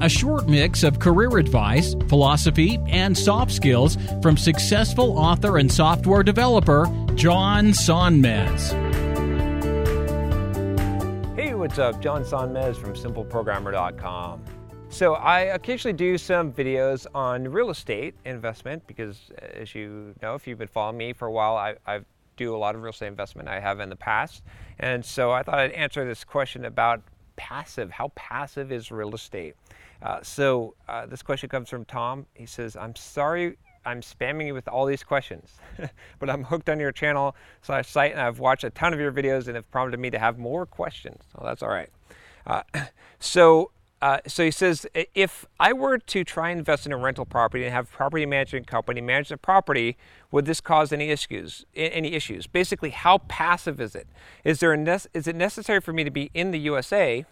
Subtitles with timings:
[0.00, 6.22] a short mix of career advice, philosophy, and soft skills from successful author and software
[6.22, 8.72] developer John Sonmez.
[11.36, 12.00] Hey, what's up?
[12.00, 14.44] John Sonmez from simpleprogrammer.com.
[14.90, 20.34] So, I occasionally do some videos on real estate investment because, uh, as you know,
[20.34, 22.00] if you've been following me for a while, I, I
[22.38, 23.48] do a lot of real estate investment.
[23.48, 24.42] I have in the past.
[24.78, 27.02] And so, I thought I'd answer this question about
[27.36, 27.90] passive.
[27.90, 29.54] How passive is real estate?
[30.02, 32.26] Uh, so, uh, this question comes from Tom.
[32.34, 33.56] He says, I'm sorry
[33.88, 35.56] I'm spamming you with all these questions,
[36.18, 39.12] but I'm hooked on your channel slash site and I've watched a ton of your
[39.12, 41.22] videos and have prompted me to have more questions.
[41.32, 41.88] So that's all right.
[42.46, 42.62] Uh,
[43.18, 43.70] so,
[44.02, 47.64] uh, so he says, if I were to try and invest in a rental property
[47.64, 49.96] and have a property management company manage the property,
[50.30, 51.64] would this cause any issues?
[51.74, 52.46] Any issues?
[52.46, 54.06] Basically, how passive is it?
[54.44, 57.24] Is there a ne- is it necessary for me to be in the USA?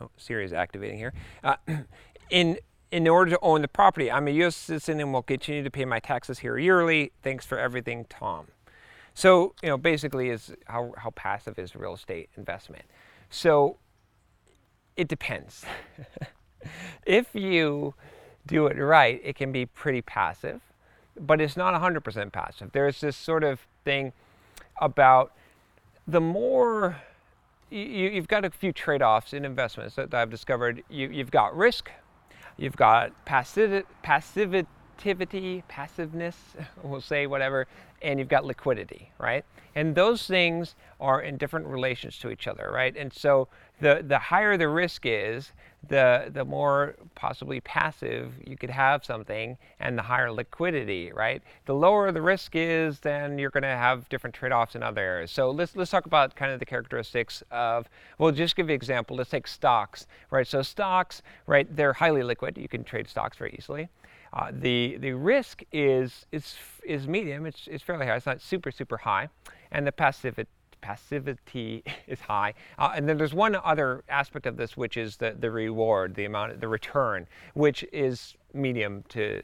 [0.00, 1.12] Oh, Siri is activating here.
[1.42, 1.56] Uh,
[2.30, 2.58] in
[2.90, 4.56] in order to own the property, I'm a U.S.
[4.56, 7.12] citizen and will continue to pay my taxes here yearly.
[7.22, 8.48] Thanks for everything, Tom.
[9.14, 12.84] So, you know, basically, is how, how passive is real estate investment?
[13.28, 13.76] So,
[14.96, 15.64] it depends.
[17.06, 17.94] if you
[18.46, 20.60] do it right, it can be pretty passive,
[21.18, 22.72] but it's not 100% passive.
[22.72, 24.12] There's this sort of thing
[24.80, 25.32] about
[26.08, 26.96] the more
[27.70, 30.82] you, have got a few trade offs in investments that I've discovered.
[30.88, 31.90] You, you've got risk,
[32.60, 36.36] You've got passiv- passivity, passiveness,
[36.82, 37.66] we'll say whatever,
[38.02, 39.46] and you've got liquidity, right?
[39.74, 42.94] And those things are in different relations to each other, right?
[42.94, 43.48] And so
[43.80, 45.52] the, the higher the risk is,
[45.88, 51.42] the, the more possibly passive you could have something and the higher liquidity, right?
[51.64, 55.30] The lower the risk is, then you're going to have different trade-offs in other areas.
[55.30, 57.88] So let's, let's talk about kind of the characteristics of,
[58.18, 59.16] well, just give an example.
[59.16, 60.46] Let's take stocks, right?
[60.46, 62.58] So stocks, right, they're highly liquid.
[62.58, 63.88] You can trade stocks very easily.
[64.32, 66.54] Uh, the, the risk is, is,
[66.84, 68.16] is medium, it's, it's fairly high.
[68.16, 69.28] It's not super, super high.
[69.72, 70.48] And the passivity
[70.80, 72.54] passivity is high.
[72.78, 76.24] Uh, and then there's one other aspect of this, which is the, the reward, the
[76.24, 79.42] amount, the return, which is medium to,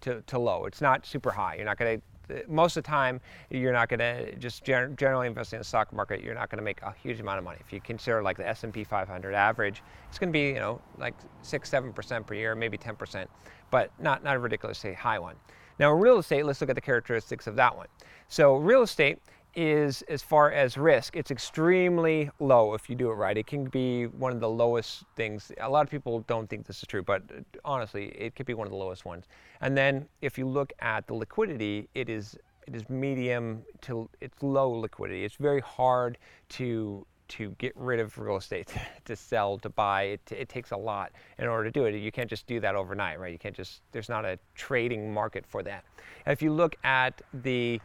[0.00, 0.66] to, to low.
[0.66, 1.56] It's not super high.
[1.56, 2.02] You're not going to
[2.48, 6.22] most of the time you're not going to just generally investing in the stock market
[6.22, 8.48] you're not going to make a huge amount of money if you consider like the
[8.48, 12.78] s&p 500 average it's going to be you know like 6 7% per year maybe
[12.78, 13.26] 10%
[13.70, 15.34] but not, not a ridiculously high one
[15.78, 17.88] now real estate let's look at the characteristics of that one
[18.28, 19.18] so real estate
[19.54, 23.36] is as far as risk, it's extremely low if you do it right.
[23.36, 25.52] It can be one of the lowest things.
[25.60, 28.54] A lot of people don't think this is true, but uh, honestly, it could be
[28.54, 29.26] one of the lowest ones.
[29.60, 32.36] And then if you look at the liquidity, it is
[32.66, 35.24] it is medium to it's low liquidity.
[35.24, 36.18] It's very hard
[36.50, 38.74] to to get rid of real estate,
[39.06, 40.02] to sell, to buy.
[40.02, 41.94] It, it takes a lot in order to do it.
[41.96, 43.32] You can't just do that overnight, right?
[43.32, 45.84] You can't just, there's not a trading market for that.
[46.26, 47.80] If you look at the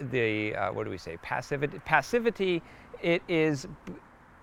[0.00, 2.62] the uh, what do we say passivity passivity
[3.02, 3.66] it is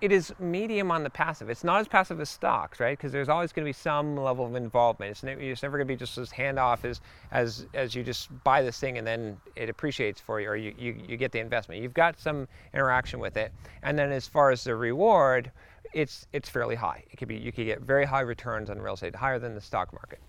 [0.00, 1.50] it is medium on the passive.
[1.50, 2.96] It's not as passive as stocks right?
[2.96, 5.10] Because there's always going to be some level of involvement.
[5.10, 7.00] It's, ne- it's never going to be just as handoff as
[7.32, 10.74] as as you just buy this thing and then it appreciates for you or you,
[10.78, 11.82] you you get the investment.
[11.82, 13.52] You've got some interaction with it.
[13.82, 15.50] And then as far as the reward
[15.92, 17.02] it's it's fairly high.
[17.10, 19.60] It could be you could get very high returns on real estate higher than the
[19.60, 20.20] stock market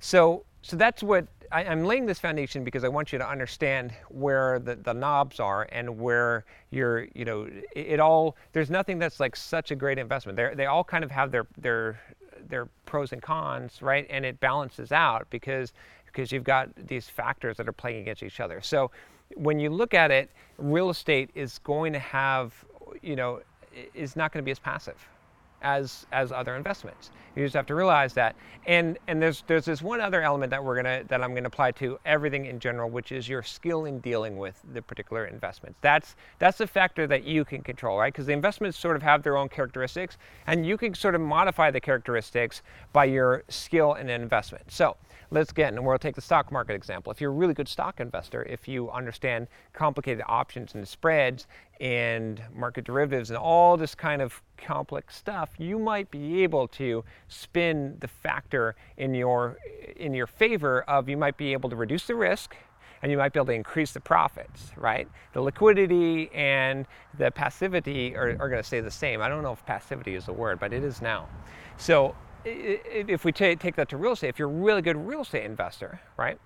[0.00, 3.92] so so that's what I, am laying this foundation because I want you to understand
[4.08, 8.98] where the, the knobs are and where you're, you know, it, it all, there's nothing
[8.98, 10.36] that's like such a great investment.
[10.36, 12.00] they they all kind of have their, their,
[12.48, 14.06] their pros and cons, right?
[14.10, 15.72] And it balances out because,
[16.06, 18.60] because you've got these factors that are playing against each other.
[18.60, 18.92] So
[19.34, 22.52] when you look at it, real estate is going to have,
[23.02, 23.40] you know,
[23.94, 25.08] is not going to be as passive,
[25.62, 27.10] as as other investments.
[27.36, 28.34] You just have to realize that.
[28.66, 31.72] And and there's there's this one other element that we're gonna that I'm gonna apply
[31.72, 35.78] to everything in general, which is your skill in dealing with the particular investments.
[35.80, 38.12] That's that's a factor that you can control, right?
[38.12, 41.70] Because the investments sort of have their own characteristics, and you can sort of modify
[41.70, 42.62] the characteristics
[42.92, 44.70] by your skill in an investment.
[44.70, 44.96] So
[45.30, 47.12] let's get and we'll take the stock market example.
[47.12, 51.46] If you're a really good stock investor, if you understand complicated options and spreads,
[51.80, 57.04] and market derivatives and all this kind of complex stuff, you might be able to
[57.28, 59.56] spin the factor in your
[59.96, 62.56] in your favor of you might be able to reduce the risk
[63.02, 65.08] and you might be able to increase the profits, right?
[65.32, 66.86] The liquidity and
[67.16, 69.22] the passivity are, are going to stay the same.
[69.22, 71.28] I don't know if passivity is a word, but it is now.
[71.78, 72.14] So
[72.44, 76.00] if we take that to real estate, if you're a really good real estate investor,
[76.16, 76.38] right,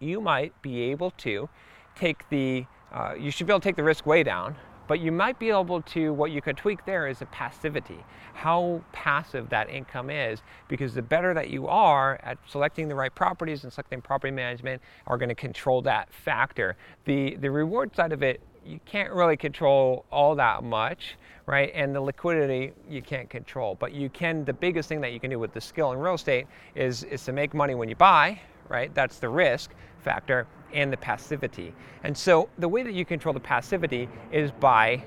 [0.00, 1.48] you might be able to
[1.96, 5.12] take the, uh, you should be able to take the risk way down, but you
[5.12, 8.04] might be able to, what you could tweak there is a passivity,
[8.34, 13.14] how passive that income is, because the better that you are at selecting the right
[13.14, 16.76] properties and selecting property management are going to control that factor.
[17.04, 21.16] The, the reward side of it, you can't really control all that much,
[21.46, 21.70] right?
[21.74, 25.30] And the liquidity you can't control, but you can, the biggest thing that you can
[25.30, 28.40] do with the skill in real estate is, is to make money when you buy,
[28.68, 28.94] right?
[28.94, 31.72] That's the risk factor and the passivity.
[32.02, 35.02] And so the way that you control the passivity is by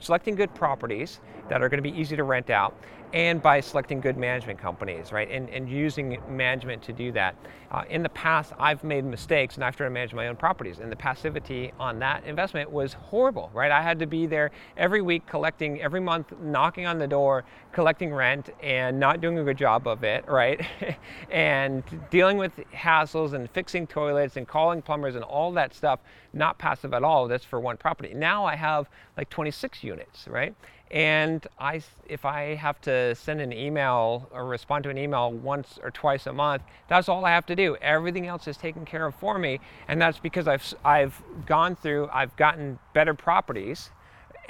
[0.00, 1.20] selecting good properties
[1.52, 2.74] that are going to be easy to rent out
[3.12, 5.30] and by selecting good management companies, right?
[5.30, 7.34] And, and using management to do that.
[7.70, 10.78] Uh, in the past, I've made mistakes and I've tried to manage my own properties,
[10.78, 13.70] and the passivity on that investment was horrible, right?
[13.70, 18.14] I had to be there every week collecting, every month, knocking on the door, collecting
[18.14, 20.64] rent, and not doing a good job of it, right?
[21.30, 26.00] and dealing with hassles and fixing toilets and calling plumbers and all that stuff,
[26.32, 27.28] not passive at all.
[27.28, 28.14] That's for one property.
[28.14, 28.88] Now I have
[29.18, 30.54] like 26 units, right?
[30.92, 35.78] And I, if I have to send an email or respond to an email once
[35.82, 37.76] or twice a month, that's all I have to do.
[37.80, 39.58] Everything else is taken care of for me,
[39.88, 43.90] and that's because I've I've gone through, I've gotten better properties,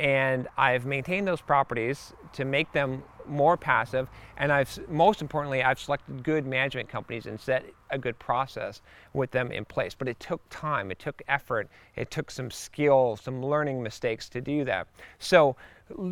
[0.00, 4.09] and I've maintained those properties to make them more passive.
[4.37, 8.81] And I've most importantly, I've selected good management companies and set a good process
[9.12, 9.94] with them in place.
[9.94, 14.41] But it took time, it took effort, it took some skill, some learning mistakes to
[14.41, 14.89] do that.
[15.19, 15.56] So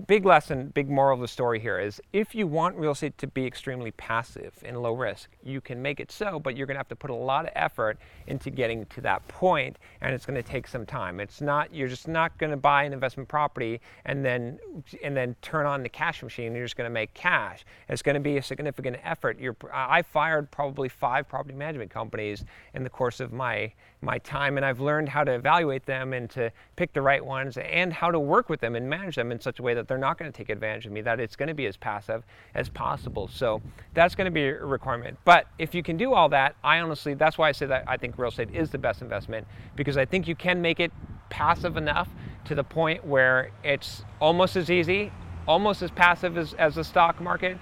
[0.07, 3.27] big lesson, big moral of the story here is if you want real estate to
[3.27, 6.79] be extremely passive and low risk, you can make it so, but you're going to
[6.79, 10.41] have to put a lot of effort into getting to that point and it's going
[10.41, 11.21] to take some time.
[11.21, 14.59] It's not you're just not going to buy an investment property and then
[15.03, 17.65] and then turn on the cash machine you're just going to make cash.
[17.89, 19.39] It's going to be a significant effort.
[19.39, 22.45] You're, I fired probably five property management companies
[22.75, 23.73] in the course of my
[24.03, 27.59] my time and I've learned how to evaluate them and to pick the right ones
[27.59, 29.99] and how to work with them and manage them in such a way that they're
[29.99, 32.25] not going to take advantage of me, that it's going to be as passive
[32.55, 33.29] as possible.
[33.29, 33.61] So
[33.93, 35.19] that's going to be a requirement.
[35.25, 37.99] But if you can do all that, I honestly, that's why I say that I
[37.99, 39.47] think real estate is the best investment
[39.77, 40.91] because I think you can make it
[41.29, 42.09] passive enough
[42.47, 45.13] to the point where it's almost as easy,
[45.47, 47.59] almost as passive as, as the stock market,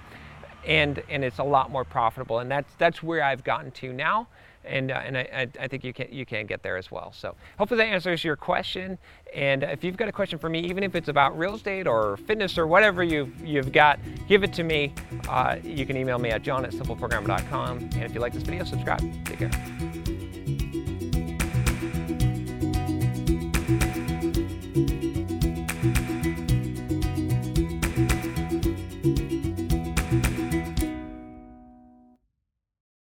[0.65, 2.39] and, and it's a lot more profitable.
[2.39, 4.27] And that's, that's where I've gotten to now
[4.65, 7.11] and, uh, and I, I, think you can, you can get there as well.
[7.11, 8.97] So hopefully that answers your question.
[9.33, 12.17] And if you've got a question for me, even if it's about real estate or
[12.17, 14.93] fitness or whatever you've, you've got, give it to me.
[15.27, 17.77] Uh, you can email me at john at simpleprogrammer.com.
[17.77, 19.01] And if you like this video, subscribe.
[19.25, 20.78] Take care.